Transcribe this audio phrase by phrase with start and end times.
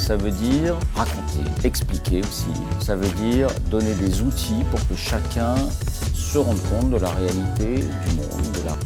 [0.00, 2.48] ça veut dire raconter, expliquer aussi.
[2.80, 5.54] Ça veut dire donner des outils pour que chacun
[6.14, 8.76] se rende compte de la réalité du monde, de la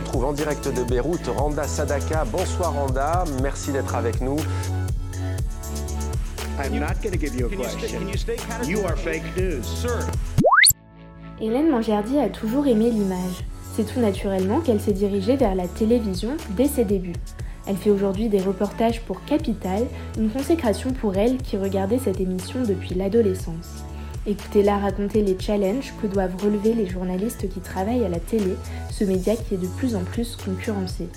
[0.00, 2.26] On trouve en direct de Beyrouth Randa Sadaka.
[2.30, 4.36] Bonsoir Randa, merci d'être avec nous.
[6.62, 8.00] I'm not going to give you a question.
[8.68, 9.64] You are fake news.
[11.40, 13.44] Hélène Mangiardi a toujours aimé l'image.
[13.74, 17.14] C'est tout naturellement qu'elle s'est dirigée vers la télévision dès ses débuts.
[17.66, 19.86] Elle fait aujourd'hui des reportages pour Capital,
[20.18, 23.84] une consécration pour elle qui regardait cette émission depuis l'adolescence.
[24.26, 28.54] Écoutez-la raconter les challenges que doivent relever les journalistes qui travaillent à la télé,
[28.90, 31.08] ce média qui est de plus en plus concurrencé.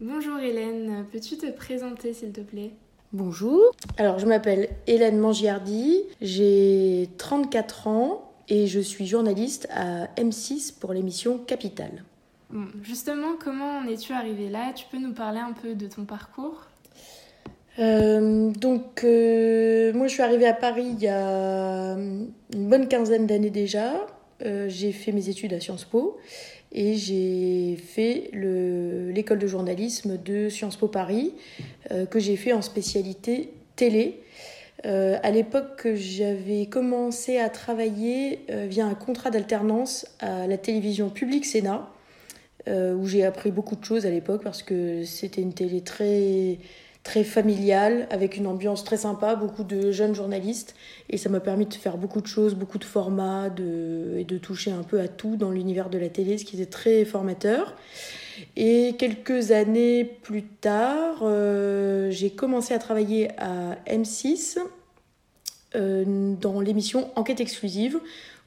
[0.00, 2.72] Bonjour Hélène, peux-tu te présenter s'il te plaît?
[3.12, 3.62] Bonjour,
[3.96, 10.92] alors je m'appelle Hélène Mangiardi, j'ai 34 ans et je suis journaliste à M6 pour
[10.92, 12.04] l'émission Capital.
[12.50, 14.72] Bon, justement, comment en es-tu arrivée là?
[14.74, 16.66] Tu peux nous parler un peu de ton parcours?
[17.78, 23.26] Euh, donc, euh, moi je suis arrivée à Paris il y a une bonne quinzaine
[23.26, 24.06] d'années déjà.
[24.44, 26.18] Euh, j'ai fait mes études à Sciences Po
[26.72, 31.34] et j'ai fait le- l'école de journalisme de Sciences Po Paris
[31.90, 34.22] euh, que j'ai fait en spécialité télé.
[34.84, 41.08] Euh, à l'époque, j'avais commencé à travailler euh, via un contrat d'alternance à la télévision
[41.10, 41.88] publique Sénat,
[42.68, 46.58] euh, où j'ai appris beaucoup de choses à l'époque parce que c'était une télé très
[47.06, 50.74] très familiale, avec une ambiance très sympa, beaucoup de jeunes journalistes,
[51.08, 54.72] et ça m'a permis de faire beaucoup de choses, beaucoup de formats, et de toucher
[54.72, 57.76] un peu à tout dans l'univers de la télé, ce qui était très formateur.
[58.56, 64.58] Et quelques années plus tard, euh, j'ai commencé à travailler à M6
[65.76, 68.00] euh, dans l'émission Enquête exclusive,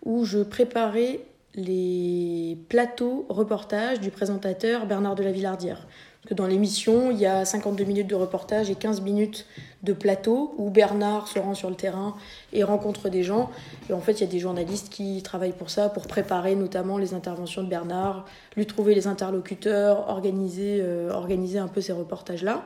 [0.03, 1.21] où je préparais
[1.59, 5.87] les plateaux reportages du présentateur Bernard de la Villardière.
[6.27, 9.45] Que dans l'émission, il y a 52 minutes de reportage et 15 minutes
[9.83, 12.15] de plateau où Bernard se rend sur le terrain
[12.51, 13.49] et rencontre des gens.
[13.89, 16.97] Et en fait, il y a des journalistes qui travaillent pour ça, pour préparer notamment
[16.97, 18.25] les interventions de Bernard,
[18.57, 22.65] lui trouver les interlocuteurs, organiser, euh, organiser un peu ces reportages-là.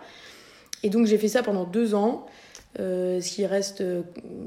[0.82, 2.26] Et donc j'ai fait ça pendant deux ans,
[2.80, 4.02] euh, ce qui reste euh,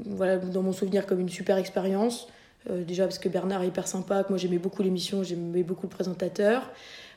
[0.05, 2.27] voilà, dans mon souvenir comme une super expérience.
[2.69, 5.87] Euh, déjà parce que Bernard est hyper sympa, que moi j'aimais beaucoup l'émission, j'aimais beaucoup
[5.87, 6.69] le présentateur.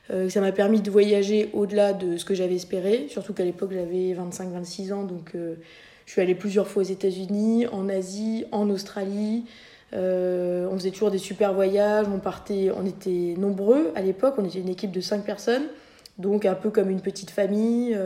[0.09, 3.71] Euh, ça m'a permis de voyager au-delà de ce que j'avais espéré, surtout qu'à l'époque
[3.73, 5.55] j'avais 25-26 ans, donc euh,
[6.05, 9.45] je suis allée plusieurs fois aux États-Unis, en Asie, en Australie.
[9.93, 14.45] Euh, on faisait toujours des super voyages, on partait, on était nombreux à l'époque, on
[14.45, 15.67] était une équipe de 5 personnes,
[16.17, 17.97] donc un peu comme une petite famille,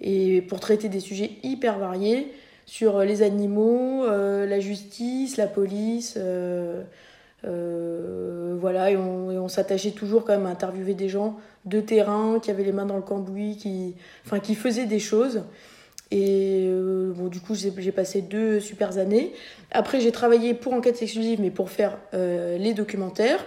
[0.00, 2.32] et pour traiter des sujets hyper variés
[2.68, 6.14] sur les animaux, euh, la justice, la police.
[6.18, 6.82] euh,
[7.46, 12.50] euh, voilà, et on, s'attachait toujours quand même à interviewer des gens de terrain qui
[12.50, 13.94] avaient les mains dans le cambouis, qui,
[14.26, 15.44] enfin, qui faisaient des choses.
[16.10, 19.32] Et euh, bon, du coup, j'ai passé deux super années.
[19.70, 23.42] Après, j'ai travaillé pour Enquête Exclusive, mais pour faire euh, les documentaires.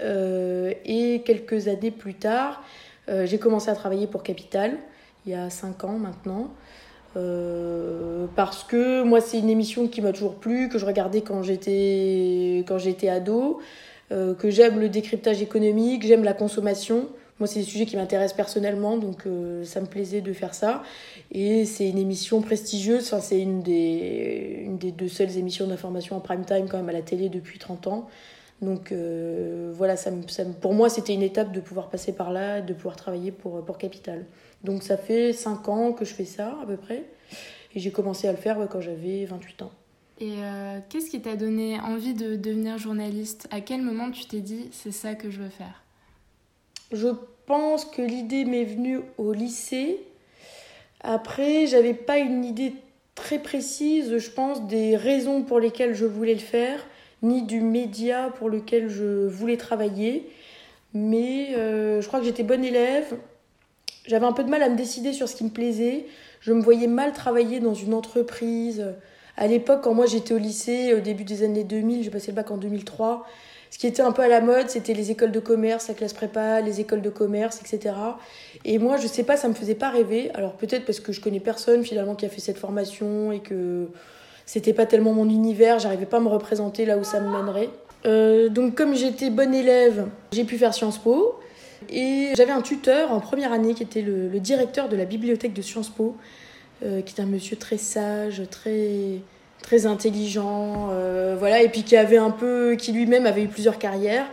[0.00, 2.62] Euh, et quelques années plus tard,
[3.10, 4.78] euh, j'ai commencé à travailler pour Capital,
[5.26, 6.54] il y a cinq ans maintenant.
[7.16, 11.42] Euh, parce que moi, c'est une émission qui m'a toujours plu, que je regardais quand
[11.42, 13.60] j'étais quand j'étais ado,
[14.12, 17.08] euh, que j'aime le décryptage économique, j'aime la consommation.
[17.40, 20.82] Moi, c'est des sujets qui m'intéressent personnellement, donc euh, ça me plaisait de faire ça.
[21.32, 26.16] Et c'est une émission prestigieuse, enfin, c'est une des, une des deux seules émissions d'information
[26.16, 28.08] en prime time quand même à la télé depuis 30 ans.
[28.62, 28.92] Donc
[29.74, 32.60] voilà, ça me- ça me- pour moi, c'était une étape de pouvoir passer par là,
[32.60, 34.24] de pouvoir travailler pour, pour Capital.
[34.62, 37.02] Donc ça fait 5 ans que je fais ça à peu près.
[37.74, 39.72] Et j'ai commencé à le faire ouais, quand j'avais 28 ans.
[40.20, 43.48] Et euh, qu'est-ce qui t'a donné envie de devenir journaliste?
[43.50, 45.82] À quel moment tu t'es dit c'est ça que je veux faire?
[46.92, 47.08] Je
[47.46, 50.00] pense que l'idée m'est venue au lycée.
[51.00, 52.74] Après, j'avais pas une idée
[53.14, 56.86] très précise, je pense, des raisons pour lesquelles je voulais le faire,
[57.22, 60.30] ni du média pour lequel je voulais travailler.
[60.94, 63.18] Mais euh, je crois que j'étais bonne élève.
[64.06, 66.06] J'avais un peu de mal à me décider sur ce qui me plaisait.
[66.44, 68.84] Je me voyais mal travailler dans une entreprise.
[69.38, 72.36] À l'époque, quand moi j'étais au lycée, au début des années 2000, j'ai passé le
[72.36, 73.24] bac en 2003,
[73.70, 76.12] ce qui était un peu à la mode, c'était les écoles de commerce, la classe
[76.12, 77.94] prépa, les écoles de commerce, etc.
[78.66, 80.30] Et moi, je sais pas, ça me faisait pas rêver.
[80.34, 83.88] Alors peut-être parce que je connais personne finalement qui a fait cette formation et que
[84.44, 87.70] c'était pas tellement mon univers, j'arrivais pas à me représenter là où ça me mènerait.
[88.04, 91.40] Euh, donc comme j'étais bonne élève, j'ai pu faire Sciences Po.
[91.90, 95.62] Et j'avais un tuteur en première année qui était le, directeur de la bibliothèque de
[95.62, 96.16] Sciences Po,
[96.84, 99.20] euh, qui est un monsieur très sage, très
[99.62, 103.78] très intelligent, euh, voilà, et puis qui avait un peu, qui lui-même avait eu plusieurs
[103.78, 104.26] carrières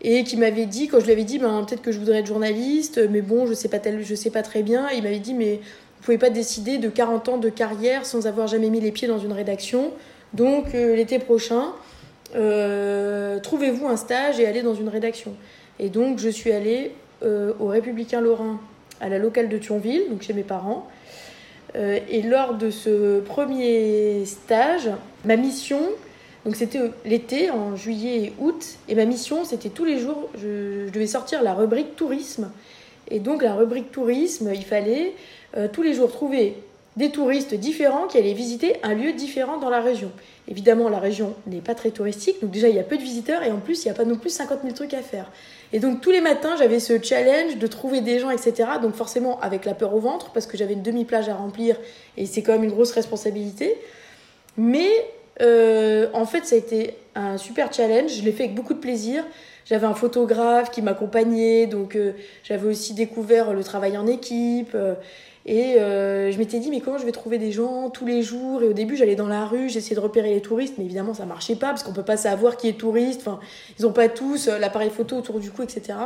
[0.00, 2.26] et qui m'avait dit quand je lui avais dit ben peut-être que je voudrais être
[2.26, 3.68] journaliste, mais bon je sais
[4.16, 7.38] sais pas très bien, il m'avait dit mais vous pouvez pas décider de 40 ans
[7.38, 9.92] de carrière sans avoir jamais mis les pieds dans une rédaction,
[10.32, 11.72] donc euh, l'été prochain
[13.42, 15.36] trouvez-vous un stage et allez dans une rédaction.
[15.82, 16.92] Et donc je suis allée
[17.22, 18.58] au Républicain Lorrain
[19.02, 20.88] à la locale de Thionville, donc chez mes parents.
[21.74, 24.88] Euh, et lors de ce premier stage,
[25.24, 25.80] ma mission,
[26.44, 30.88] donc c'était l'été, en juillet et août, et ma mission, c'était tous les jours, je,
[30.90, 32.50] devais sortir la rubrique tourisme.
[33.10, 35.14] Et donc la rubrique tourisme, il fallait
[35.56, 36.56] euh, tous les jours trouver
[36.96, 40.12] des touristes différents qui allaient visiter un lieu différent dans la région.
[40.48, 43.44] Évidemment, la région n'est pas très touristique, donc déjà il y a peu de visiteurs
[43.44, 45.30] et en plus il n'y a pas non plus 50 000 trucs à faire.
[45.72, 48.70] Et donc tous les matins j'avais ce challenge de trouver des gens, etc.
[48.82, 51.76] Donc forcément avec la peur au ventre parce que j'avais une demi-plage à remplir
[52.16, 53.76] et c'est quand même une grosse responsabilité.
[54.56, 54.90] Mais
[55.40, 58.80] euh, en fait ça a été un super challenge, je l'ai fait avec beaucoup de
[58.80, 59.24] plaisir.
[59.64, 62.12] J'avais un photographe qui m'accompagnait, donc euh,
[62.42, 64.72] j'avais aussi découvert le travail en équipe.
[64.74, 64.94] Euh,
[65.44, 68.62] et euh, je m'étais dit, mais comment je vais trouver des gens tous les jours?
[68.62, 71.26] Et au début, j'allais dans la rue, j'essayais de repérer les touristes, mais évidemment, ça
[71.26, 73.22] marchait pas parce qu'on peut pas savoir qui est touriste.
[73.22, 73.40] Enfin,
[73.78, 75.98] ils ont pas tous euh, l'appareil photo autour du cou, etc.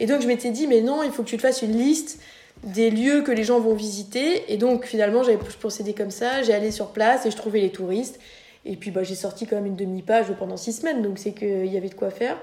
[0.00, 2.20] Et donc, je m'étais dit, mais non, il faut que tu te fasses une liste
[2.64, 4.52] des lieux que les gens vont visiter.
[4.52, 6.42] Et donc, finalement, j'avais procédé comme ça.
[6.42, 8.18] J'ai allé sur place et je trouvais les touristes.
[8.64, 11.66] Et puis, bah, j'ai sorti quand même une demi-page pendant six semaines, donc c'est qu'il
[11.66, 12.36] y avait de quoi faire.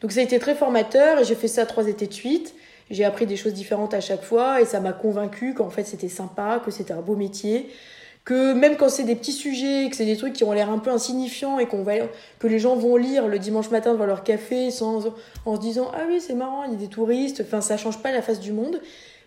[0.00, 2.54] Donc, ça a été très formateur et j'ai fait ça trois étés de suite
[2.90, 6.08] j'ai appris des choses différentes à chaque fois et ça m'a convaincu qu'en fait c'était
[6.08, 7.68] sympa, que c'était un beau métier,
[8.24, 10.78] que même quand c'est des petits sujets, que c'est des trucs qui ont l'air un
[10.78, 15.06] peu insignifiants et que les gens vont lire le dimanche matin devant leur café sans,
[15.44, 18.02] en se disant ah oui c'est marrant, il y a des touristes, enfin ça change
[18.02, 18.80] pas la face du monde.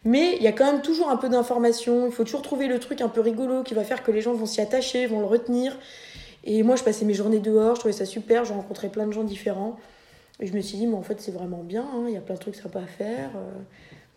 [0.06, 2.80] Mais il y a quand même toujours un peu d'information, il faut toujours trouver le
[2.80, 5.26] truc un peu rigolo qui va faire que les gens vont s'y attacher, vont le
[5.26, 5.78] retenir.
[6.46, 9.12] Et moi je passais mes journées dehors, je trouvais ça super, j'ai rencontré plein de
[9.12, 9.78] gens différents.
[10.40, 12.22] Et je me suis dit, mais en fait, c'est vraiment bien, hein, il y a
[12.22, 13.32] plein de trucs sympas à faire.
[13.36, 13.52] Euh.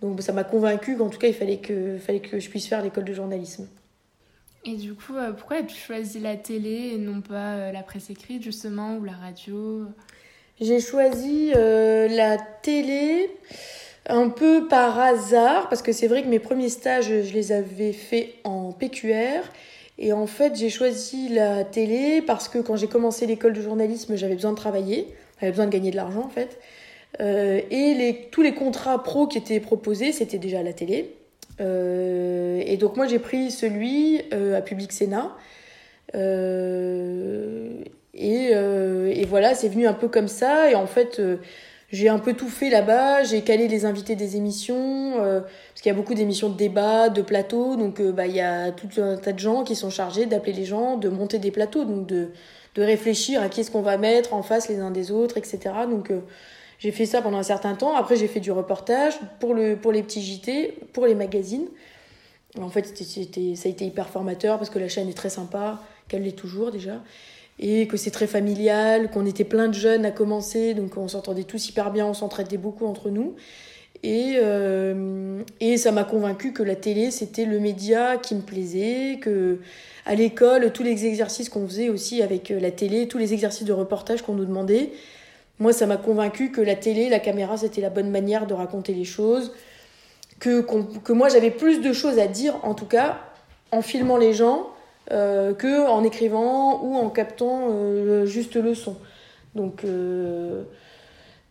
[0.00, 2.82] donc ça m'a convaincu qu'en tout cas, il fallait que, fallait que je puisse faire
[2.82, 3.68] l'école de journalisme.
[4.64, 8.10] Et du coup, euh, pourquoi as-tu choisi la télé et non pas euh, la presse
[8.10, 9.86] écrite, justement, ou la radio?
[10.60, 13.28] J'ai choisi la télé
[14.08, 17.92] un peu par hasard, parce que c'est vrai que mes premiers stages, je les avais
[17.92, 19.42] faits en PQR.
[19.98, 24.16] Et en fait, j'ai choisi la télé parce que quand j'ai commencé l'école de journalisme,
[24.16, 25.08] j'avais besoin de travailler
[25.44, 26.58] avait besoin de gagner de l'argent en fait.
[27.20, 31.14] Euh, et tous les contrats pro qui étaient proposés, c'était déjà à la télé.
[31.60, 35.30] Euh, et donc moi j'ai pris celui euh, à Public Sénat.
[38.14, 40.70] Et, et, voilà, c'est venu un peu comme ça.
[40.70, 41.22] Et en fait,
[41.90, 43.22] j'ai un peu tout fait là-bas.
[43.24, 47.22] J'ai calé les invités des émissions, parce qu'il y a beaucoup d'émissions de débat, de
[47.22, 47.76] plateaux.
[47.76, 50.66] Donc bah, il y a tout un tas de gens qui sont chargés d'appeler les
[50.66, 52.28] gens, de monter des plateaux, donc de,
[52.74, 55.60] de réfléchir à qui est-ce qu'on va mettre en face les uns des autres, etc.
[55.90, 56.20] Donc euh,
[56.78, 57.94] j'ai fait ça pendant un certain temps.
[57.94, 61.68] Après, j'ai fait du reportage pour, le, pour les petits JT, pour les magazines.
[62.60, 65.80] En fait, c'était, ça a été hyper formateur parce que la chaîne est très sympa,
[66.08, 67.02] qu'elle l'est toujours déjà,
[67.58, 71.44] et que c'est très familial, qu'on était plein de jeunes à commencer, donc on s'entendait
[71.44, 73.36] tous hyper bien, on s'entraidait beaucoup entre nous.
[74.02, 79.18] Et, euh, et ça m'a convaincu que la télé, c'était le média qui me plaisait,
[79.20, 79.58] que
[80.04, 83.66] à l'école, tous les exercices qu'on faisait aussi avec euh, la télé, tous les exercices
[83.66, 84.90] de reportage qu'on nous demandait,
[85.60, 88.94] moi, ça m'a convaincu que la télé, la caméra, c'était la bonne manière de raconter
[88.94, 89.52] les choses,
[90.40, 93.20] que, que moi, j'avais plus de choses à dire, en tout cas,
[93.70, 94.66] en filmant les gens,
[95.12, 98.96] euh, que en écrivant ou en captant euh, juste le son.
[99.54, 99.84] Donc,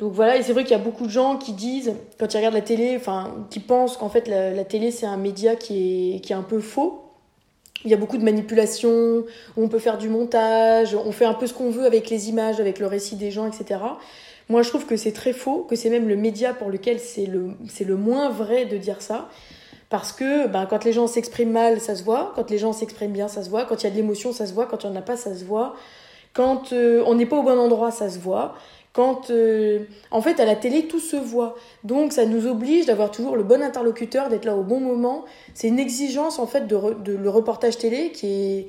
[0.01, 2.37] donc voilà, et c'est vrai qu'il y a beaucoup de gens qui disent, quand ils
[2.37, 6.19] regardent la télé, enfin, qui pensent qu'en fait la, télé c'est un média qui est,
[6.21, 7.03] qui est un peu faux,
[7.85, 9.23] il y a beaucoup de manipulations,
[9.55, 12.59] on peut faire du montage, on fait un peu ce qu'on veut avec les images,
[12.59, 13.79] avec le récit des gens, etc.
[14.49, 17.27] Moi, je trouve que c'est très faux, que c'est même le média pour lequel c'est
[17.27, 17.51] le,
[17.85, 19.29] le moins vrai de dire ça.
[19.89, 22.33] Parce que ben, quand les gens s'expriment mal, ça se voit.
[22.35, 23.65] Quand les gens s'expriment bien, ça se voit.
[23.65, 24.65] Quand il y a de l'émotion, ça se voit.
[24.65, 25.75] Quand il n'y en a pas, ça se voit.
[26.33, 28.55] Quand euh, on n'est pas au bon endroit, ça se voit.
[28.93, 31.55] Quand, euh, en fait, à la télé, tout se voit.
[31.85, 35.23] Donc, ça nous oblige d'avoir toujours le bon interlocuteur, d'être là au bon moment.
[35.53, 38.67] C'est une exigence, en fait, de, le reportage télé qui est,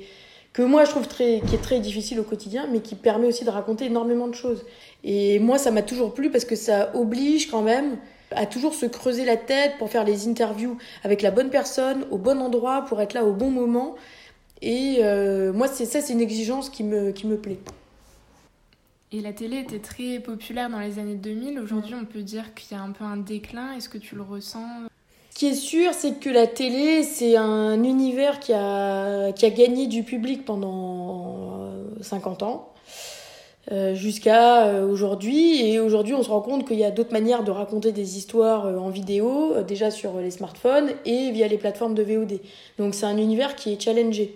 [0.53, 3.43] que moi, je trouve très, qui est très difficile au quotidien, mais qui permet aussi
[3.43, 4.65] de raconter énormément de choses.
[5.03, 7.97] Et moi, ça m'a toujours plu parce que ça oblige quand même
[8.31, 12.17] à toujours se creuser la tête pour faire les interviews avec la bonne personne, au
[12.17, 13.95] bon endroit, pour être là au bon moment.
[14.61, 17.59] Et euh, moi, c'est ça, c'est une exigence qui me, qui me plaît.
[19.15, 21.59] Et la télé était très populaire dans les années 2000.
[21.59, 23.73] Aujourd'hui, on peut dire qu'il y a un peu un déclin.
[23.73, 24.65] Est-ce que tu le ressens?
[25.29, 29.51] Ce qui est sûr, c'est que la télé, c'est un univers qui a, qui a
[29.51, 31.69] gagné du public pendant
[32.01, 32.69] 50 euh, ans.
[33.71, 35.63] Euh, jusqu'à euh, aujourd'hui.
[35.63, 38.65] Et aujourd'hui, on se rend compte qu'il y a d'autres manières de raconter des histoires
[38.65, 42.39] en vidéo, déjà sur les smartphones et via les plateformes de VOD.
[42.79, 44.33] Donc c'est un univers qui est challengé.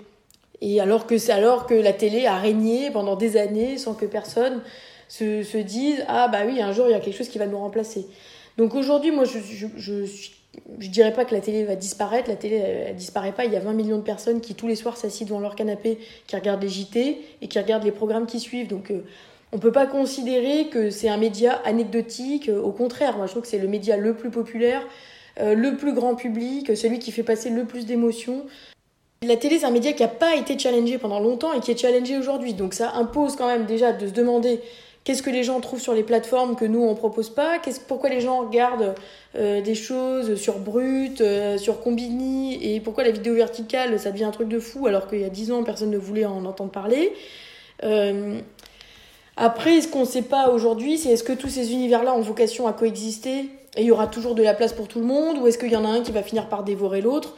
[0.62, 4.06] Et alors que, c'est alors que la télé a régné pendant des années sans que
[4.06, 4.62] personne
[5.08, 7.48] se, se dise Ah, bah oui, un jour il y a quelque chose qui va
[7.48, 8.08] nous remplacer.
[8.58, 12.28] Donc aujourd'hui, moi, je, je, je, je, dirais pas que la télé va disparaître.
[12.28, 13.46] La télé, elle, disparaît pas.
[13.46, 16.00] Il y a 20 millions de personnes qui, tous les soirs, s'assient devant leur canapé,
[16.26, 18.68] qui regardent les JT et qui regardent les programmes qui suivent.
[18.68, 18.92] Donc.
[18.92, 19.04] Euh,
[19.54, 22.50] on peut pas considérer que c'est un média anecdotique.
[22.50, 24.86] Au contraire, moi je trouve que c'est le média le plus populaire,
[25.40, 28.46] euh, le plus grand public, celui qui fait passer le plus d'émotions.
[29.24, 31.78] La télé, c'est un média qui n'a pas été challengé pendant longtemps et qui est
[31.78, 32.54] challengé aujourd'hui.
[32.54, 34.62] Donc ça impose quand même déjà de se demander
[35.04, 38.22] qu'est-ce que les gens trouvent sur les plateformes que nous, on propose pas, pourquoi les
[38.22, 38.94] gens regardent
[39.36, 44.26] euh, des choses sur Brut, euh, sur Combini, et pourquoi la vidéo verticale, ça devient
[44.26, 46.72] un truc de fou alors qu'il y a 10 ans, personne ne voulait en entendre
[46.72, 47.14] parler.
[47.84, 48.40] Euh,
[49.36, 52.68] après, ce qu'on ne sait pas aujourd'hui, c'est est-ce que tous ces univers-là ont vocation
[52.68, 55.48] à coexister et il y aura toujours de la place pour tout le monde, ou
[55.48, 57.36] est-ce qu'il y en a un qui va finir par dévorer l'autre?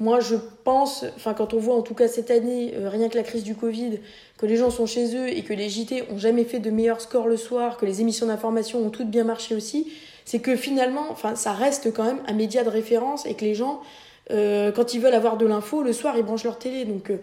[0.00, 3.18] Moi, je pense, enfin, quand on voit en tout cas cette année, euh, rien que
[3.18, 4.00] la crise du Covid,
[4.38, 7.02] que les gens sont chez eux et que les JT ont jamais fait de meilleurs
[7.02, 9.92] scores le soir, que les émissions d'information ont toutes bien marché aussi,
[10.24, 13.54] c'est que finalement, enfin, ça reste quand même un média de référence et que les
[13.54, 13.82] gens,
[14.30, 16.86] euh, quand ils veulent avoir de l'info, le soir, ils branchent leur télé.
[16.86, 17.18] Donc, euh,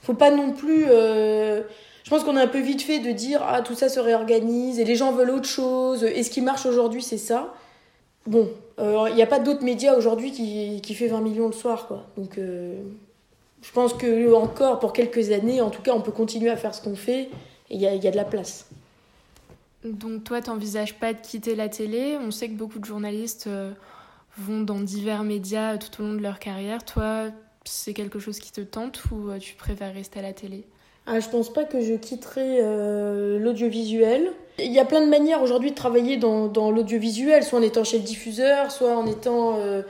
[0.00, 0.84] faut pas non plus.
[0.84, 4.78] je pense qu'on a un peu vite fait de dire ah tout ça se réorganise
[4.78, 7.52] et les gens veulent autre chose et ce qui marche aujourd'hui c'est ça.
[8.26, 11.52] Bon, il euh, n'y a pas d'autres médias aujourd'hui qui, qui, fait 20 millions le
[11.52, 12.04] soir, quoi.
[12.16, 12.82] Donc, euh,
[13.62, 16.74] je pense que encore pour quelques années, en tout cas, on peut continuer à faire
[16.74, 17.30] ce qu'on fait
[17.70, 18.68] il y a, y a, de la place.
[19.84, 22.18] Donc, toi, tu n'envisages pas de quitter la télé?
[22.20, 23.72] On sait que beaucoup de journalistes euh,
[24.36, 26.84] vont dans divers médias tout au long de leur carrière.
[26.84, 27.30] Toi,
[27.64, 30.66] c'est quelque chose qui te tente ou tu préfères rester à la télé?
[31.06, 32.60] Ah, Je pense pas que je quitterai
[33.38, 34.32] l'audiovisuel.
[34.58, 37.98] Il y a plein de manières aujourd'hui de travailler dans, l'audiovisuel, soit en étant chez
[37.98, 39.82] le diffuseur, soit en étant euh,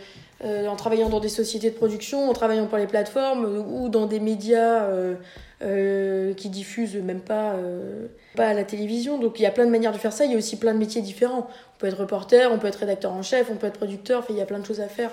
[0.44, 4.06] euh, en travaillant dans des sociétés de production, en travaillant pour les plateformes ou dans
[4.06, 4.88] des médias
[5.62, 7.54] euh, qui diffusent même pas,
[8.34, 9.18] pas à la télévision.
[9.18, 10.24] Donc il y a plein de manières de faire ça.
[10.24, 11.46] Il y a aussi plein de métiers différents.
[11.76, 14.24] On peut être reporter, on peut être rédacteur en chef, on peut être producteur.
[14.30, 15.12] Il y a plein de choses à faire.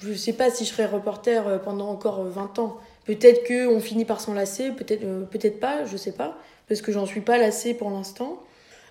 [0.00, 2.78] Je ne sais pas si je serai reporter pendant encore 20 ans.
[3.06, 6.36] Peut-être qu'on finit par s'en lasser, peut-être peut-être pas, je sais pas,
[6.68, 8.40] parce que j'en suis pas lassée pour l'instant.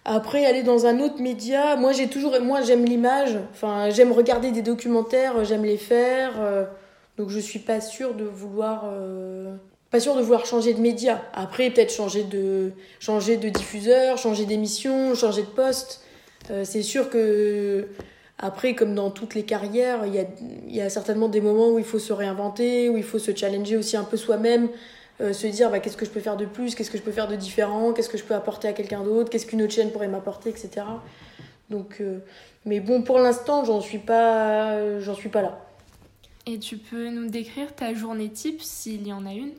[0.06, 3.38] Après, aller dans un autre média, moi j'ai toujours, moi j'aime l'image.
[3.52, 6.34] Enfin, j'aime regarder des documentaires, j'aime les faire.
[6.40, 6.66] Euh,
[7.18, 9.54] donc je suis pas sûre de vouloir, euh,
[9.92, 11.22] pas sûre de vouloir changer de média.
[11.34, 16.02] Après, peut-être changer de, changer de diffuseur, changer d'émission, changer de poste.
[16.50, 17.88] Euh, c'est sûr que
[18.40, 20.26] après, comme dans toutes les carrières, il y a,
[20.68, 23.76] y a certainement des moments où il faut se réinventer, où il faut se challenger
[23.76, 24.70] aussi un peu soi-même.
[25.22, 27.12] Euh, se dire bah, qu'est-ce que je peux faire de plus, qu'est-ce que je peux
[27.12, 29.92] faire de différent, qu'est-ce que je peux apporter à quelqu'un d'autre, qu'est-ce qu'une autre chaîne
[29.92, 30.86] pourrait m'apporter, etc.
[31.70, 32.20] Donc, euh,
[32.66, 35.60] mais bon, pour l'instant, j'en suis pas, j'en suis pas là.
[36.48, 39.52] Et tu peux nous décrire ta journée type s'il y en a une?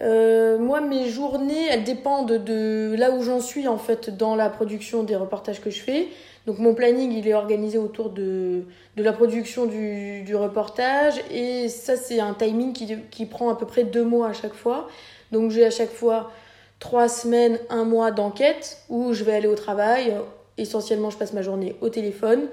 [0.00, 4.50] Euh, moi, mes journées, elles dépendent de là où j'en suis en fait dans la
[4.50, 6.08] production des reportages que je fais.
[6.46, 8.64] Donc mon planning, il est organisé autour de,
[8.96, 13.84] la production du, reportage et ça, c'est un timing qui, qui, prend à peu près
[13.84, 14.88] deux mois à chaque fois.
[15.30, 16.30] Donc j'ai à chaque fois
[16.80, 20.16] trois semaines, un mois d'enquête où je vais aller au travail.
[20.58, 22.48] Essentiellement, je passe ma journée au téléphone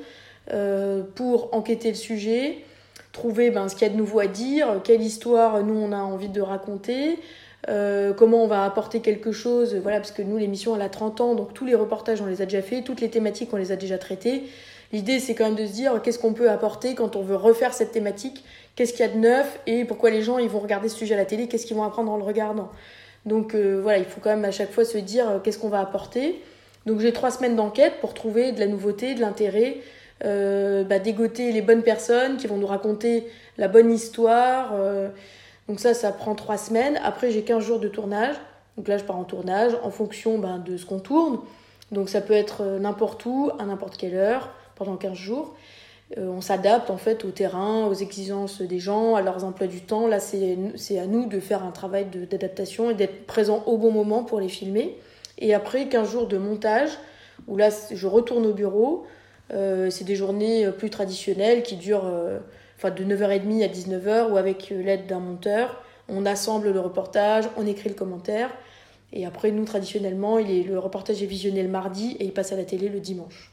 [0.54, 2.60] euh, pour enquêter le sujet,
[3.12, 5.98] trouver ben, ce qu'il y a de nouveau à dire, quelle histoire nous on a
[5.98, 7.18] envie de raconter,
[7.68, 11.22] euh, comment on va apporter quelque chose, voilà, parce que nous, l'émission, elle a 30
[11.22, 13.72] ans, donc tous les reportages, on les a déjà fait, toutes les thématiques, on les
[13.72, 14.44] a déjà traitées.
[14.94, 17.74] L'idée, c'est quand même de se dire qu'est-ce qu'on peut apporter quand on veut refaire
[17.74, 18.44] cette thématique,
[18.76, 19.60] qu'est-ce qu'il y a de neuf?
[19.68, 21.84] Et pourquoi les gens ils vont regarder ce sujet à la télé, qu'est-ce qu'ils vont
[21.84, 22.70] apprendre en le regardant?
[23.26, 25.70] Donc euh, voilà, il faut quand même à chaque fois se dire euh, qu'est-ce qu'on
[25.70, 26.42] va apporter?
[26.86, 29.78] Donc j'ai trois semaines d'enquête pour trouver de la nouveauté, de l'intérêt,
[30.24, 34.74] bah, dégoter les bonnes personnes qui vont nous raconter la bonne histoire.
[35.70, 37.00] Donc ça, ça prend trois semaines.
[37.04, 38.36] Après, j'ai 15 jours de tournage.
[38.76, 41.40] Donc là, je pars en tournage en fonction ben, de ce qu'on tourne.
[41.92, 45.54] Donc ça peut être n'importe où, à n'importe quelle heure, pendant 15 jours.
[46.18, 49.82] Euh, on s'adapte en fait au terrain, aux exigences des gens, à leurs emplois du
[49.82, 50.08] temps.
[50.08, 54.24] Là, c'est à nous de faire un travail d'adaptation et d'être présent au bon moment
[54.24, 54.98] pour les filmer.
[55.38, 56.90] Et après 15 jours de montage,
[57.48, 59.06] où là, je retourne au bureau.
[59.54, 62.40] Euh, c'est des journées plus traditionnelles qui durent euh,
[62.80, 67.68] enfin, de 9h30 à 19h, ou avec l'aide d'un monteur, on assemble le reportage, on
[67.68, 68.50] écrit le commentaire.
[69.12, 72.52] Et après, nous, traditionnellement, il est, le reportage est visionné le mardi et il passe
[72.52, 73.52] à la télé le dimanche.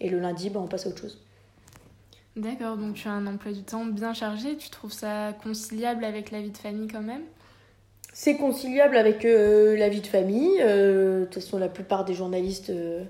[0.00, 1.20] Et le lundi, ben, on passe à autre chose.
[2.36, 4.56] D'accord, donc tu as un emploi du temps bien chargé.
[4.56, 7.22] Tu trouves ça conciliable avec la vie de famille quand même?
[8.12, 10.60] C'est conciliable avec euh, la vie de famille.
[10.60, 13.04] Euh, de toute façon, la plupart des journalistes euh,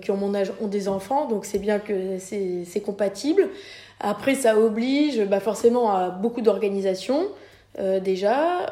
[0.00, 3.48] qui ont mon âge ont des enfants, donc c'est bien que c'est compatible.
[4.02, 7.28] Après, ça oblige bah, forcément à beaucoup d'organisation.
[7.78, 8.66] déjà.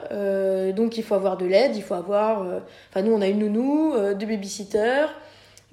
[0.76, 2.44] donc il faut avoir de l'aide, il faut avoir...
[2.90, 5.08] Enfin nous on a une nounou, deux babysitters,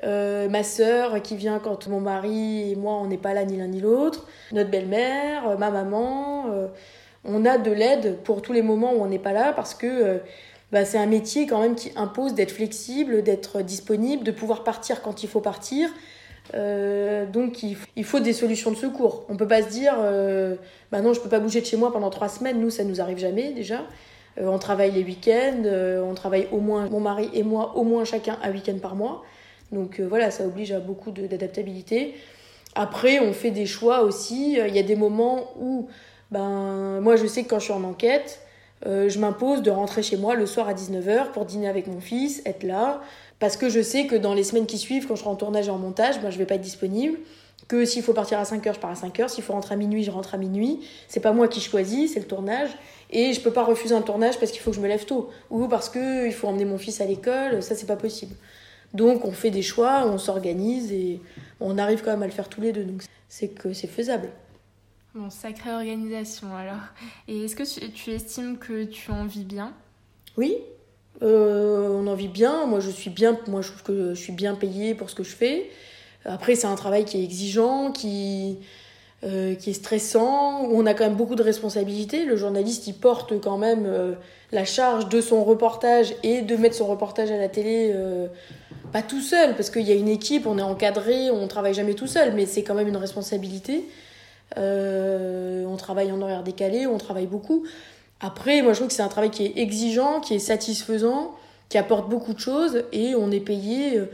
[0.03, 3.57] euh, ma sœur qui vient quand mon mari et moi on n'est pas là ni
[3.57, 6.51] l'un ni l'autre, notre belle-mère, euh, ma maman.
[6.51, 6.67] Euh,
[7.25, 10.21] on a de l'aide pour tous les moments où on n'est pas là parce que
[10.71, 15.01] bah, c'est un métier quand même qui impose d'être flexible, d'être disponible, de pouvoir partir
[15.01, 15.89] quand il faut partir.
[16.53, 19.25] Donc il, faut des solutions de secours.
[19.29, 19.95] On peut pas se dire
[20.91, 22.59] bah non je peux pas bouger de chez moi pendant trois semaines.
[22.59, 23.83] Nous ça nous arrive jamais déjà.
[24.39, 25.63] on travaille les week-ends,
[26.03, 29.23] on travaille au moins mon mari et moi au moins chacun un week-end par mois.
[29.71, 32.15] Donc euh, voilà, ça oblige à beaucoup d'adaptabilité.
[32.75, 34.53] Après, on fait des choix aussi.
[34.53, 35.87] Il y a des moments où,
[36.31, 38.41] ben, moi je sais que quand je suis en enquête,
[38.85, 41.99] euh, je m'impose de rentrer chez moi le soir à 19h pour dîner avec mon
[41.99, 43.01] fils, être là.
[43.39, 45.67] Parce que je sais que dans les semaines qui suivent, quand je serai en tournage
[45.67, 47.17] et en montage, ben, je vais pas être disponible.
[47.67, 49.27] Que s'il faut partir à 5h, je pars à 5h.
[49.27, 50.79] S'il faut rentrer à minuit, je rentre à minuit.
[51.07, 52.69] C'est pas moi qui choisis, c'est le tournage.
[53.09, 55.29] Et je peux pas refuser un tournage parce qu'il faut que je me lève tôt.
[55.49, 57.61] Ou parce qu'il faut emmener mon fils à l'école.
[57.61, 58.35] Ça, c'est pas possible.
[58.93, 61.21] Donc on fait des choix, on s'organise et
[61.59, 62.83] on arrive quand même à le faire tous les deux.
[62.83, 64.29] Donc c'est que c'est faisable.
[65.13, 66.81] Bon, sacrée organisation alors.
[67.27, 69.73] Et est-ce que tu, estimes que tu en vis bien?
[70.37, 70.57] Oui,
[71.23, 71.66] euh,
[72.25, 72.65] bien.
[72.65, 75.23] Moi je suis bien, moi je trouve que je suis bien payée pour ce que
[75.23, 75.69] je fais.
[76.25, 78.57] Après c'est un travail qui est exigeant, qui
[79.23, 82.25] euh, qui est stressant, où on a quand même beaucoup de responsabilités.
[82.25, 84.13] Le journaliste, il porte quand même euh,
[84.51, 87.93] la charge de son reportage et de mettre son reportage à la télé
[88.91, 91.93] pas tout seul, parce qu'il y a une équipe, on est encadré, on travaille jamais
[91.93, 93.85] tout seul, mais c'est quand même une responsabilité.
[94.57, 97.65] Euh, on travaille en horaire décalé, on travaille beaucoup.
[98.19, 101.35] Après, moi je trouve que c'est un travail qui est exigeant, qui est satisfaisant,
[101.69, 104.05] qui apporte beaucoup de choses, et on est payé, euh,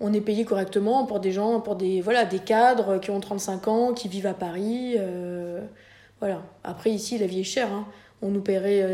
[0.00, 3.68] on est payé correctement pour des gens, pour des voilà des cadres qui ont 35
[3.68, 4.94] ans, qui vivent à Paris.
[4.96, 5.60] Euh,
[6.20, 6.42] voilà.
[6.62, 7.72] Après ici, la vie est chère.
[7.72, 7.86] Hein.
[8.22, 8.86] On nous paierait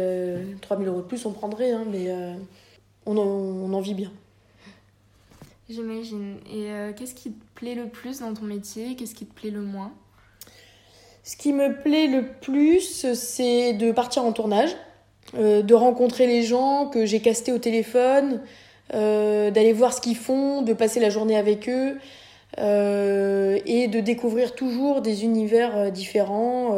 [0.61, 2.13] 3000 euros de plus, on prendrait, hein, mais
[3.07, 4.11] on on en vit bien.
[5.71, 6.39] J'imagine.
[6.53, 8.97] Et euh, qu'est-ce qui te plaît le plus dans ton métier?
[8.97, 9.93] Qu'est-ce qui te plaît le moins?
[11.23, 14.77] Ce qui me plaît le plus, c'est de partir en tournage, euh,
[15.35, 18.41] de rencontrer les gens que j'ai castés au téléphone,
[18.95, 21.99] euh, d'aller voir ce qu'ils font, de passer la journée avec eux
[22.59, 26.75] et de découvrir toujours des univers différents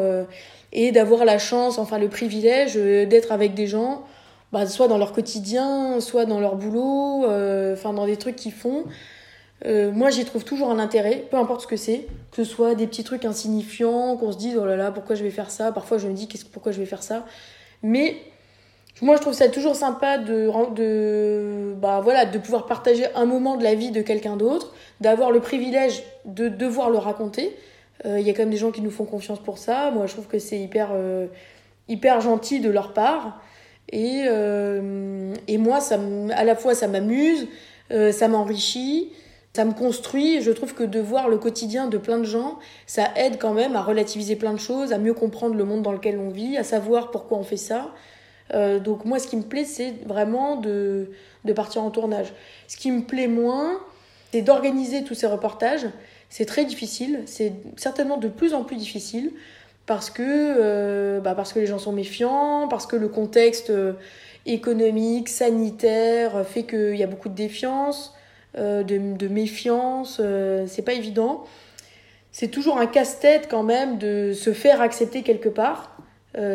[0.73, 4.03] et d'avoir la chance, enfin le privilège d'être avec des gens
[4.53, 8.53] bah, soit dans leur quotidien, soit dans leur boulot, euh, enfin dans des trucs qu'ils
[8.53, 8.85] font.
[9.65, 12.75] Euh, moi, j'y trouve toujours un intérêt, peu importe ce que c'est, que ce soit
[12.75, 15.73] des petits trucs insignifiants, qu'on se dise oh là là, pourquoi je vais faire ça?
[15.73, 17.25] Parfois, je me dis pourquoi je vais faire ça?
[17.83, 18.17] Mais
[19.03, 23.65] moi, je trouve ça toujours sympa de, bah, voilà, de pouvoir partager un moment de
[23.65, 27.55] la vie de quelqu'un d'autre, d'avoir le privilège de devoir le raconter.
[28.07, 29.91] Euh, il y a quand même des gens qui nous font confiance pour ça.
[29.91, 30.91] Moi, je trouve que c'est hyper,
[31.89, 33.41] hyper gentil de leur part.
[33.91, 35.99] Et, euh, et moi, ça,
[36.35, 37.47] à la fois, ça m'amuse,
[37.91, 39.13] euh, ça m'enrichit,
[39.55, 40.41] ça me construit.
[40.41, 43.77] Je trouve que de voir le quotidien de plein de gens, ça aide quand même
[43.77, 46.65] à relativiser plein de choses, à mieux comprendre le monde dans lequel on vit, à
[46.65, 47.93] savoir pourquoi on fait ça.
[48.55, 51.11] Euh, donc moi, ce qui me plaît, c'est vraiment de,
[51.45, 52.33] de partir en tournage.
[52.69, 53.81] Ce qui me plaît moins,
[54.33, 55.87] c'est d'organiser tous ces reportages.
[56.29, 59.33] C'est très difficile, c'est certainement de plus en plus difficile
[59.85, 63.95] parce que, euh, bah parce que les gens sont méfiants, parce que le contexte euh,
[64.47, 68.15] économique, sanitaire fait qu'il y a beaucoup de défiance,
[68.57, 70.21] de, méfiance,
[70.67, 71.45] c'est pas évident.
[72.33, 75.92] C'est toujours un casse-tête quand même de se faire accepter quelque part.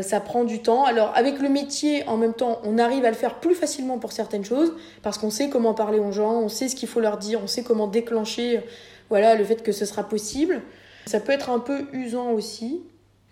[0.02, 0.86] Ça prend du temps.
[0.86, 4.12] Alors avec le métier, en même temps, on arrive à le faire plus facilement pour
[4.12, 7.18] certaines choses, parce qu'on sait comment parler aux gens, on sait ce qu'il faut leur
[7.18, 8.63] dire, on sait comment déclencher
[9.10, 10.62] voilà, le fait que ce sera possible.
[11.06, 12.82] Ça peut être un peu usant aussi.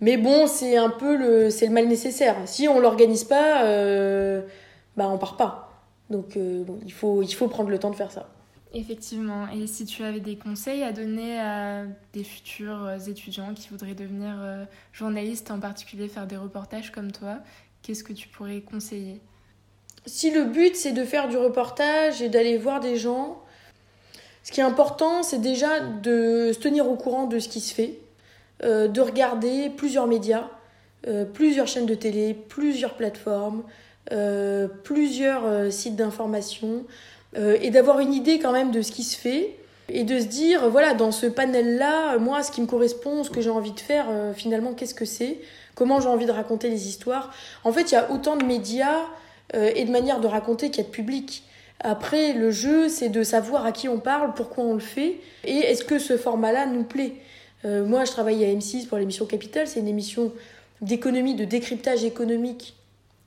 [0.02, 2.36] Mais bon, c'est un peu le, c'est le mal nécessaire.
[2.46, 4.42] Si on l'organise pas, euh,
[4.98, 5.72] bah on part pas.
[6.10, 8.30] Donc euh, bon, il faut, il faut prendre le temps de faire ça.
[8.74, 9.48] Effectivement.
[9.50, 14.36] Et si tu avais des conseils à donner à des futurs étudiants qui voudraient devenir
[14.40, 17.40] euh, journalistes, en particulier faire des reportages comme toi,
[17.82, 19.22] qu'est-ce que tu pourrais conseiller?
[20.06, 23.42] Si le but c'est de faire du reportage et d'aller voir des gens,
[24.44, 27.74] ce qui est important c'est déjà de se tenir au courant de ce qui se
[27.74, 28.00] fait,
[28.64, 30.50] euh, de regarder plusieurs médias,
[31.08, 33.64] euh, plusieurs chaînes de télé, plusieurs plateformes,
[34.12, 36.86] euh, plusieurs sites d'information
[37.38, 39.58] et d'avoir une idée quand même de ce qui se fait
[39.90, 43.30] et de se dire voilà dans ce panel là moi ce qui me correspond ce
[43.30, 45.40] que j'ai envie de faire finalement qu'est-ce que c'est?
[45.76, 47.34] Comment j'ai envie de raconter les histoires?
[47.64, 49.02] En fait il y a autant de médias
[49.54, 51.44] et de manières de raconter qu'il y a de public.
[51.82, 55.58] Après le jeu c'est de savoir à qui on parle pourquoi on le fait et
[55.58, 57.14] est-ce que ce format là nous plaît?
[57.64, 59.68] Moi je travaille à M6 pour l'émission Capital.
[59.68, 60.32] C'est une émission
[60.82, 62.76] d'économie de décryptage économique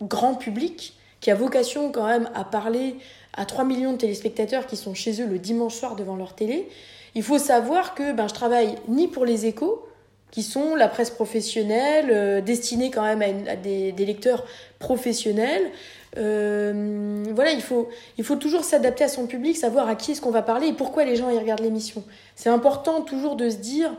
[0.03, 2.97] grand public qui a vocation quand même à parler
[3.39, 6.69] à 3 millions de téléspectateurs qui sont chez eux le dimanche soir devant leur télé,
[7.15, 9.85] il faut savoir que ben, je travaille ni pour les échos,
[10.31, 14.45] qui sont la presse professionnelle, euh, destinée quand même à, des, lecteurs
[14.79, 15.71] professionnels.
[16.17, 20.21] Euh, voilà, il faut, il faut toujours s'adapter à son public, savoir à qui est-ce
[20.21, 22.05] qu'on va parler et pourquoi les gens y regardent l'émission.
[22.35, 23.91] C'est important toujours de se dire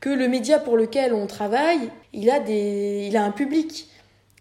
[0.00, 3.88] que le média pour lequel on travaille, il a, des, il a un public.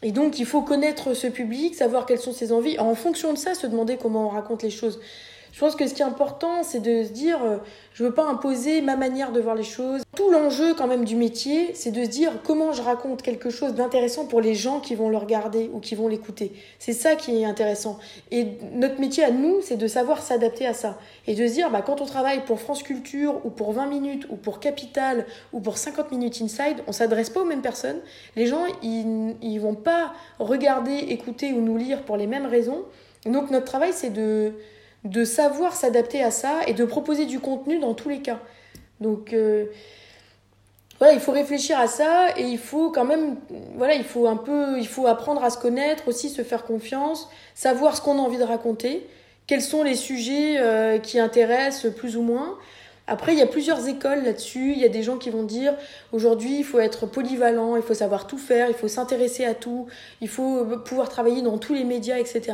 [0.04, 2.80] Et donc, il faut connaître ce public, savoir quelles sont ses envies.
[2.80, 5.00] En fonction de ça, se demander comment on raconte les choses.
[5.52, 7.58] Je pense que ce qui est important, c'est de se dire, euh,
[7.94, 10.02] je veux pas imposer ma manière de voir les choses.
[10.16, 13.74] Tout l'enjeu quand même du métier, c'est de se dire comment je raconte quelque chose
[13.74, 16.54] d'intéressant pour les gens qui vont le regarder ou qui vont l'écouter.
[16.80, 18.00] C'est ça qui est intéressant.
[18.32, 20.98] Et notre métier à nous, c'est de savoir s'adapter à ça.
[21.28, 24.28] Et de se dire, bah, quand on travaille pour France Culture ou pour 20 minutes
[24.30, 28.00] ou pour Capital ou pour 50 minutes Inside, on s'adresse pas aux mêmes personnes.
[28.38, 32.86] Les gens, ils, ils vont pas regarder, écouter ou nous lire pour les mêmes raisons.
[33.26, 34.54] Donc notre travail, c'est de
[35.04, 38.40] de savoir s'adapter à ça et de proposer du contenu dans tous les cas.
[39.00, 39.66] Donc euh,
[41.00, 43.38] voilà, il faut réfléchir à ça et il faut quand même
[43.76, 47.30] voilà, il faut un peu il faut apprendre à se connaître aussi, se faire confiance,
[47.56, 49.08] savoir ce qu'on a envie de raconter,
[49.48, 52.58] quels sont les sujets euh, qui intéressent plus ou moins.
[53.08, 54.72] Après, il y a plusieurs écoles là-dessus.
[54.72, 55.74] Il y a des gens qui vont dire
[56.14, 59.88] aujourd'hui, il faut être polyvalent, il faut savoir tout faire, il faut s'intéresser à tout,
[60.22, 62.54] il faut pouvoir travailler dans tous les médias, etc.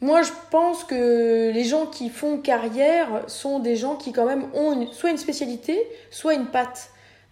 [0.00, 4.46] Moi, je pense que les gens qui font carrière sont des gens qui quand même
[4.54, 5.80] ont soit une spécialité,
[6.10, 6.90] soit une patte.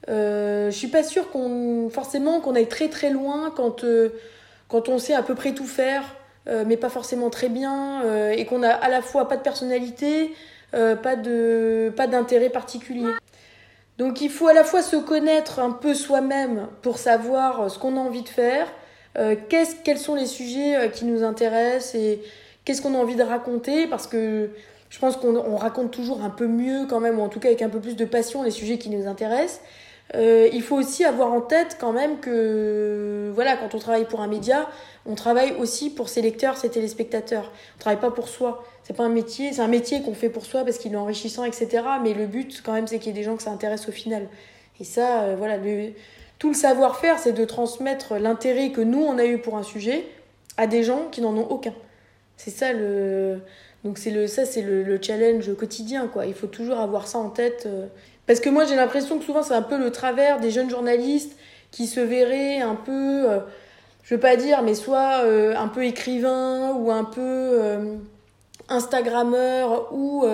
[0.09, 4.09] Euh, je suis pas sûre qu'on forcément qu'on aille très très loin quand euh,
[4.68, 6.03] quand on sait à peu près tout faire,
[6.48, 9.42] euh, mais pas forcément très bien, euh, et qu'on a à la fois pas de
[9.42, 10.35] personnalité,
[10.72, 10.96] pas
[11.96, 13.12] pas d'intérêt particulier.
[13.98, 17.98] Donc il faut à la fois se connaître un peu soi-même pour savoir ce qu'on
[17.98, 18.66] a envie de faire,
[19.51, 22.22] quels sont les sujets qui nous intéressent et
[22.64, 24.51] qu'est-ce qu'on a envie de raconter, parce que
[24.90, 27.62] je pense qu'on raconte toujours un peu mieux quand même, ou en tout cas avec
[27.62, 29.61] un peu plus de passion les sujets qui nous intéressent.
[30.14, 34.20] Euh, il faut aussi avoir en tête quand même que voilà quand on travaille pour
[34.20, 34.68] un média
[35.07, 37.51] on travaille aussi pour ses lecteurs ses téléspectateurs.
[37.77, 38.62] On travaille pas pour soi.
[38.83, 41.44] C'est pas un métier c'est un métier qu'on fait pour soi parce qu'il est enrichissant
[41.44, 43.88] etc mais le but quand même c'est qu'il y ait des gens que ça intéresse
[43.88, 44.29] au final.
[44.81, 45.57] Et ça euh, voilà
[46.38, 50.05] tout le savoir-faire c'est de transmettre l'intérêt que nous on a eu pour un sujet
[50.59, 51.72] à des gens qui n'en ont aucun
[52.44, 53.38] c'est ça le.
[53.85, 56.26] Donc c'est le, ça c'est le, challenge quotidien quoi.
[56.26, 57.64] Il faut toujours avoir ça en tête.
[57.66, 57.87] Euh.
[58.26, 61.37] Parce que moi j'ai l'impression que souvent c'est un peu le travers des jeunes journalistes
[61.70, 63.38] qui se verraient un peu, euh,
[64.02, 67.61] je veux pas dire, mais soit euh, un peu écrivain ou un peu
[68.68, 70.24] Instagrammeur ou,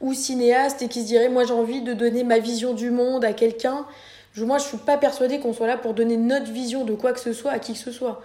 [0.00, 3.24] ou cinéaste et qui se diraient moi j'ai envie de donner ma vision du monde
[3.24, 3.84] à quelqu'un.
[4.36, 7.20] Moi je suis pas persuadée qu'on soit là pour donner notre vision de quoi que
[7.20, 8.22] ce soit à qui que ce soit.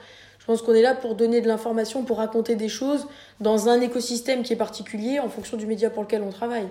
[0.47, 3.05] Je pense qu'on est là pour donner de l'information, pour raconter des choses
[3.41, 6.69] dans un écosystème qui est particulier en fonction du média pour lequel on travaille.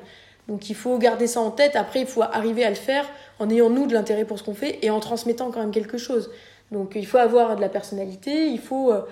[0.48, 1.76] Donc il faut garder ça en tête.
[1.76, 3.04] Après, il faut arriver à le faire
[3.38, 5.98] en ayant nous de l'intérêt pour ce qu'on fait et en transmettant quand même quelque
[5.98, 6.30] chose.
[6.72, 9.02] Donc il faut avoir de la personnalité, il faut, euh,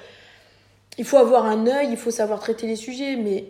[0.96, 3.16] il faut avoir un œil, il faut savoir traiter les sujets.
[3.16, 3.44] Mais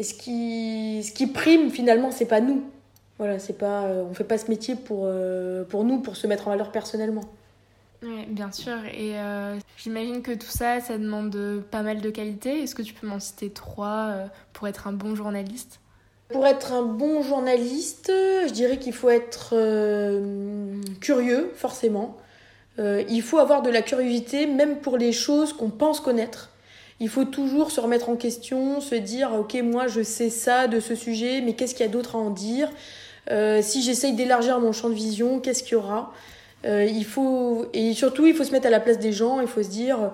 [0.00, 2.62] ce qui, ce qui prime finalement, c'est pas nous.
[3.18, 6.28] Voilà, c'est pas, euh, on fait pas ce métier pour, euh, pour nous, pour se
[6.28, 7.24] mettre en valeur personnellement.
[8.02, 8.84] Oui, bien sûr.
[8.86, 12.62] Et euh, j'imagine que tout ça, ça demande pas mal de qualités.
[12.62, 15.78] Est-ce que tu peux m'en citer trois euh, pour être un bon journaliste?
[16.30, 22.16] Pour être un bon journaliste, je dirais qu'il faut être euh, curieux, forcément.
[22.78, 26.48] il faut avoir de la curiosité, même pour les choses qu'on pense connaître.
[27.00, 30.80] Il faut toujours se remettre en question, se dire, ok, moi je sais ça de
[30.80, 32.70] ce sujet, mais qu'est-ce qu'il y a d'autre à en dire?
[33.60, 36.14] Si j'essaye d'élargir mon champ de vision, qu'est-ce qu'il y aura?
[36.64, 39.62] Il faut, Et surtout, il faut se mettre à la place des gens, il faut
[39.62, 40.12] se dire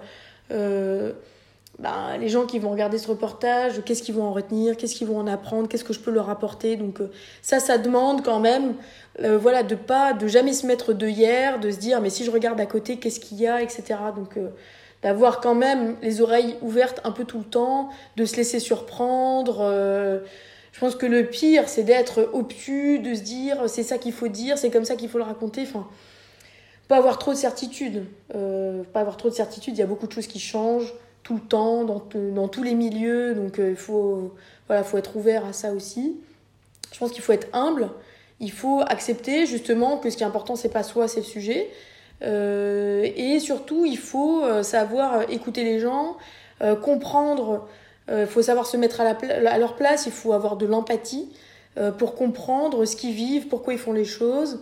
[1.78, 5.06] ben, les gens qui vont regarder ce reportage, qu'est-ce qu'ils vont en retenir, qu'est-ce qu'ils
[5.06, 6.74] vont en apprendre, qu'est-ce que je peux leur apporter.
[6.74, 8.74] Donc euh, ça, ça demande quand même,
[9.22, 12.24] euh, voilà, de pas, de jamais se mettre de hier, de se dire mais si
[12.24, 13.82] je regarde à côté, qu'est-ce qu'il y a, etc.
[14.16, 14.48] Donc euh,
[15.02, 19.58] d'avoir quand même les oreilles ouvertes un peu tout le temps, de se laisser surprendre.
[20.72, 24.26] je pense que le pire, c'est d'être obtus, de se dire c'est ça qu'il faut
[24.26, 25.62] dire, c'est comme ça qu'il faut le raconter.
[25.62, 25.86] Enfin,
[26.88, 28.04] pas avoir trop de certitude.
[28.32, 29.76] pas avoir trop de certitude.
[29.76, 30.92] Il y a beaucoup de choses qui changent
[31.28, 32.02] tout le temps, dans,
[32.34, 33.34] dans tous les milieux.
[33.34, 34.34] Donc euh, il faut,
[34.66, 36.16] voilà, faut être ouvert à ça aussi.
[36.90, 37.90] Je pense qu'il faut être humble.
[38.40, 41.68] Il faut accepter justement que ce qui est important, c'est pas soi, c'est le sujet.
[42.22, 46.16] Euh, et surtout, il faut euh, savoir écouter les gens,
[46.82, 47.68] comprendre.
[48.10, 50.06] Il faut savoir se mettre à, la, à, leur place.
[50.06, 51.28] Il faut avoir de l'empathie
[51.98, 54.60] pour comprendre ce qu'ils vivent, pourquoi ils font les choses,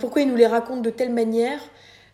[0.00, 1.60] pourquoi ils nous les racontent de telle manière.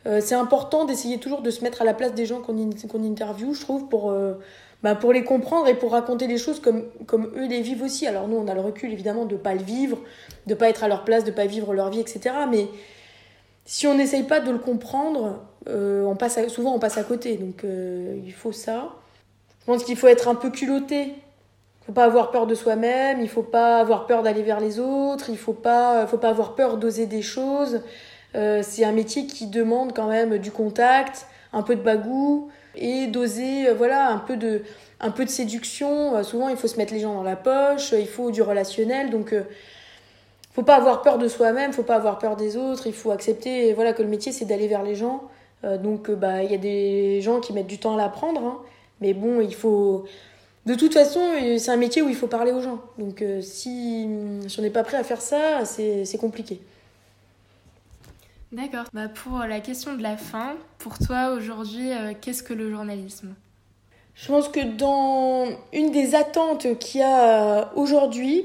[0.06, 3.04] Euh, c'est important d'essayer toujours de se mettre à la place des gens qu'on qu'on
[3.04, 4.34] interviewe, je trouve, pour, euh,
[4.82, 8.06] bah, pour les comprendre et pour raconter les choses comme, comme eux les vivent aussi.
[8.06, 9.98] Alors nous, on a le recul évidemment de ne pas le vivre,
[10.46, 12.34] de ne pas être à leur place, de ne pas vivre leur vie, etc.
[12.50, 12.68] Mais
[13.64, 17.36] si on n'essaye pas de le comprendre, euh, on passe souvent on passe à côté.
[17.36, 18.90] Donc il faut ça.
[19.60, 21.14] Je pense qu'il faut être un peu culotté.
[21.86, 25.28] Faut pas avoir peur de soi-même, il faut pas avoir peur d'aller vers les autres,
[25.28, 27.82] il faut pas, faut pas avoir peur d'oser des choses.
[28.34, 33.06] Euh, c'est un métier qui demande quand même du contact, un peu de bagou et
[33.06, 34.62] d'oser euh, voilà un peu de
[35.00, 36.16] un peu de séduction.
[36.16, 39.10] Euh, souvent il faut se mettre les gens dans la poche, il faut du relationnel
[39.10, 39.42] donc ne
[40.52, 43.72] faut pas avoir peur de soi-même, faut pas avoir peur des autres, il faut accepter
[43.74, 45.22] voilà que le métier c'est d'aller vers les gens.
[45.62, 48.58] donc bah il y a des gens qui mettent du temps à l'apprendre hein.
[49.00, 50.04] mais bon, il faut
[50.66, 51.20] de toute façon,
[51.58, 52.80] c'est un métier où il faut parler aux gens.
[52.98, 54.08] Donc si,
[54.48, 56.60] si on n'est pas prêt à faire ça, c'est compliqué.
[58.54, 58.84] D'accord.
[58.92, 63.34] Bah pour la question de la fin, pour toi aujourd'hui, euh, qu'est-ce que le journalisme?
[64.14, 68.44] Je pense que dans une des attentes qu'il y a euh, aujourd'hui,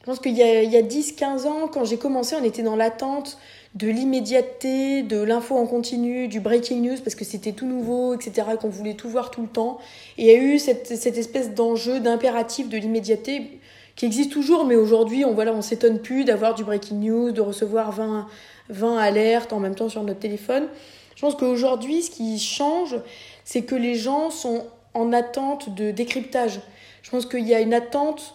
[0.00, 3.36] je pense qu'il y a, a 10-15 ans, quand j'ai commencé, on était dans l'attente
[3.76, 8.48] de l'immédiateté, de l'info en continu, du breaking news, parce que c'était tout nouveau, etc.,
[8.58, 9.78] qu'on voulait tout voir tout le temps.
[10.16, 13.60] Et il y a eu cette, espèce d'enjeu, d'impératif de l'immédiateté
[13.94, 17.40] qui existe toujours, mais aujourd'hui, on voilà, on s'étonne plus d'avoir du breaking news, de
[17.40, 18.26] recevoir 20
[18.68, 20.68] 20 alertes en même temps sur notre téléphone.
[21.14, 22.96] Je pense qu'aujourd'hui, ce qui change,
[23.44, 26.60] c'est que les gens sont en attente de décryptage.
[27.02, 28.34] Je pense qu'il y a une attente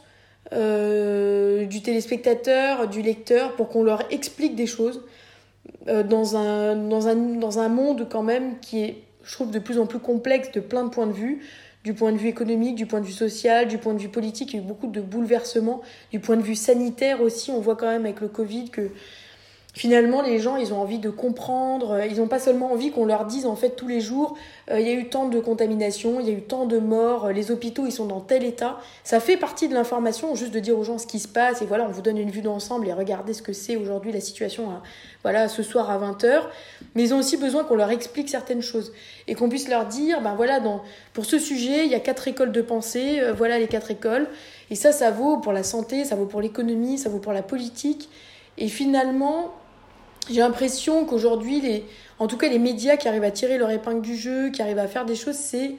[0.54, 5.01] euh, du téléspectateur, du lecteur, pour qu'on leur explique des choses
[5.88, 9.60] euh, dans, un, dans, un, dans un monde quand même qui est, je trouve, de
[9.60, 11.41] plus en plus complexe de plein de points de vue.
[11.84, 14.54] Du point de vue économique, du point de vue social, du point de vue politique,
[14.54, 17.76] il y a eu beaucoup de bouleversements, du point de vue sanitaire aussi, on voit
[17.76, 18.91] quand même avec le Covid que
[19.73, 21.91] Finalement, les gens, ils ont envie de comprendre.
[21.91, 24.36] Euh, ils n'ont pas seulement envie qu'on leur dise en fait tous les jours,
[24.69, 27.27] euh, il y a eu tant de contamination, il y a eu tant de morts,
[27.27, 28.79] euh, les hôpitaux, ils sont dans tel état.
[29.05, 31.65] Ça fait partie de l'information, juste de dire aux gens ce qui se passe et
[31.65, 34.67] voilà, on vous donne une vue d'ensemble et regardez ce que c'est aujourd'hui la situation,
[35.23, 36.41] voilà, ce soir à 20h.
[36.95, 38.91] Mais ils ont aussi besoin qu'on leur explique certaines choses
[39.29, 40.62] et qu'on puisse leur dire, ben voilà,
[41.13, 44.27] pour ce sujet, il y a quatre écoles de pensée, voilà les quatre écoles.
[44.69, 47.41] Et ça, ça vaut pour la santé, ça vaut pour l'économie, ça vaut pour la
[47.41, 48.10] politique.
[48.57, 49.53] Et finalement,
[50.29, 51.86] j'ai l'impression qu'aujourd'hui, les,
[52.19, 54.79] en tout cas les médias qui arrivent à tirer leur épingle du jeu, qui arrivent
[54.79, 55.75] à faire des choses, c'est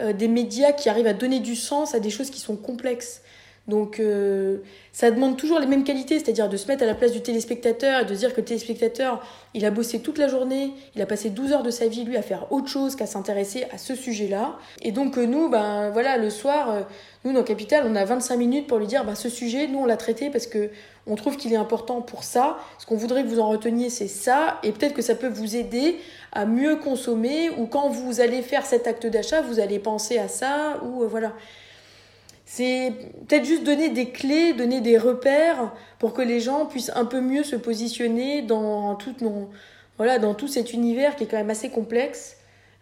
[0.00, 3.22] euh, des médias qui arrivent à donner du sens à des choses qui sont complexes.
[3.68, 4.58] Donc euh,
[4.92, 8.00] ça demande toujours les mêmes qualités, c'est-à-dire de se mettre à la place du téléspectateur
[8.00, 11.30] et de dire que le téléspectateur, il a bossé toute la journée, il a passé
[11.30, 14.58] 12 heures de sa vie, lui, à faire autre chose qu'à s'intéresser à ce sujet-là.
[14.82, 16.86] Et donc euh, nous, ben voilà, le soir,
[17.24, 19.86] nous, dans Capital, on a 25 minutes pour lui dire, ben, ce sujet, nous, on
[19.86, 20.70] l'a traité parce que
[21.06, 22.58] on trouve qu'il est important pour ça.
[22.78, 24.58] Ce qu'on voudrait que vous en reteniez, c'est ça.
[24.62, 25.98] Et peut-être que ça peut vous aider
[26.32, 30.28] à mieux consommer ou quand vous allez faire cet acte d'achat, vous allez penser à
[30.28, 31.32] ça ou euh, voilà.
[32.54, 32.92] C'est
[33.26, 37.22] peut-être juste donner des clés, donner des repères pour que les gens puissent un peu
[37.22, 39.14] mieux se positionner dans tout,
[39.96, 42.36] voilà, dans tout cet univers qui est quand même assez complexe,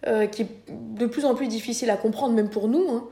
[0.08, 2.84] euh, qui est de plus en plus difficile à comprendre, même pour nous.
[2.90, 3.04] Hein.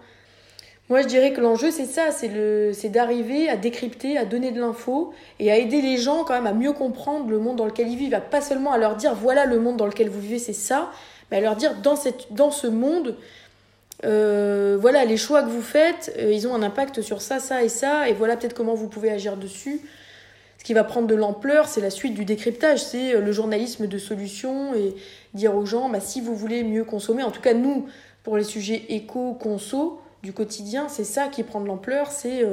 [0.89, 5.13] Moi, je dirais que l'enjeu, c'est ça, c'est d'arriver à décrypter, à donner de l'info
[5.39, 7.97] et à aider les gens quand même à mieux comprendre le monde dans lequel ils
[7.97, 10.53] vivent, à pas seulement à leur dire voilà le monde dans lequel vous vivez, c'est
[10.53, 10.91] ça,
[11.31, 13.15] mais à leur dire dans cette, dans ce monde,
[14.05, 17.65] euh, voilà les choix que vous faites, euh, ils ont un impact sur ça, ça
[17.65, 19.81] et ça, et voilà peut-être comment vous pouvez agir dessus.
[20.59, 23.87] Ce qui va prendre de l'ampleur, c'est la suite du décryptage, c'est euh, le journalisme
[23.87, 24.95] de solution et
[25.35, 27.87] dire aux gens, bah, si vous voulez mieux consommer, en tout cas nous,
[28.23, 32.45] pour les sujets éco-conso, du quotidien, c'est ça qui prend de l'ampleur, c'est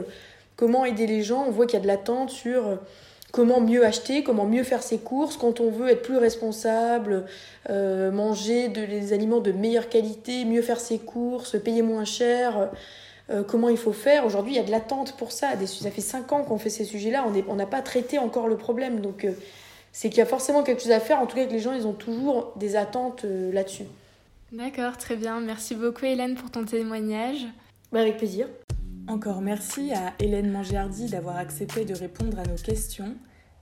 [0.56, 1.46] comment aider les gens.
[1.48, 2.78] On voit qu'il y a de l'attente sur
[3.36, 7.26] comment mieux acheter, comment mieux faire ses courses, quand on veut être plus responsable,
[7.70, 12.70] euh, manger des aliments de meilleure qualité, mieux faire ses courses, payer moins cher,
[13.30, 14.26] euh, comment il faut faire.
[14.26, 15.50] Aujourd'hui, il y a de l'attente pour ça.
[15.66, 19.02] ça fait 5 ans qu'on fait ces sujets-là, on n'a pas traité encore le problème.
[19.02, 19.32] Donc, euh,
[19.92, 21.20] c'est qu'il y a forcément quelque chose à faire.
[21.20, 23.84] En tout cas, que les gens, ils ont toujours des attentes là-dessus.
[24.54, 25.42] D'accord, très bien.
[25.42, 27.46] Merci beaucoup, Hélène, pour ton témoignage.
[27.92, 28.48] Bah, avec plaisir.
[29.08, 33.16] Encore merci à Hélène Mangiardi d'avoir accepté de répondre à nos questions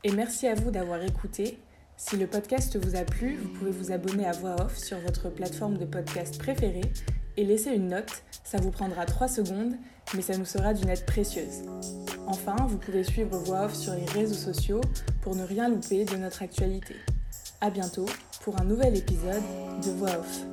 [0.06, 1.60] et merci à vous d'avoir écouté.
[1.98, 5.30] Si le podcast vous a plu, vous pouvez vous abonner à Voix Off sur votre
[5.30, 6.90] plateforme de podcast préférée
[7.36, 8.24] et laisser une note.
[8.46, 9.74] Ça vous prendra 3 secondes,
[10.16, 11.64] mais ça nous sera d'une aide précieuse.
[12.26, 14.82] Enfin, vous pouvez suivre Voix Off sur les réseaux sociaux
[15.22, 16.96] pour ne rien louper de notre actualité.
[17.60, 18.06] A bientôt
[18.44, 19.44] pour un nouvel épisode
[19.84, 20.46] de Voix Off.